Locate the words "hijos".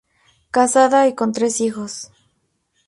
1.61-2.09